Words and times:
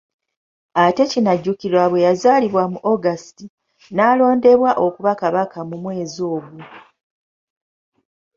Ate 0.83 1.03
kinajjukirwa 1.11 1.83
bwe 1.91 2.03
yazaalibwa 2.07 2.63
mu 2.71 2.77
August, 2.91 3.37
n'alondebwa 3.95 4.71
okuba 4.85 5.11
Kabaka 5.21 5.59
mu 5.69 5.75
mwezi 5.83 6.21
ogwo. 6.35 6.59